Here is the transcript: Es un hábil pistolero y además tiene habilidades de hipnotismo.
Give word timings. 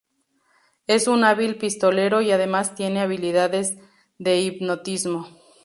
Es 0.87 1.07
un 1.07 1.23
hábil 1.23 1.59
pistolero 1.59 2.21
y 2.23 2.31
además 2.31 2.73
tiene 2.73 3.01
habilidades 3.01 3.77
de 4.17 4.39
hipnotismo. 4.41 5.27